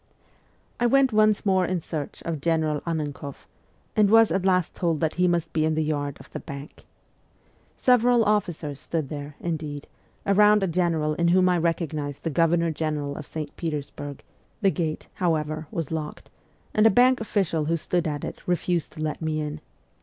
[0.79, 3.45] I went once more in search of General Annenkoff,
[3.95, 6.85] and was at last told that he must be in the yard of the Bank.
[7.75, 9.85] Several officers stood there, indeed,
[10.25, 13.55] around a general in whom I recognized the Governor General of St.
[13.57, 14.61] Petersburg, Prince Suvoroff.
[14.61, 16.31] The gate, however, was locked,
[16.73, 19.61] and a Bank official who stood at it refused to let me in.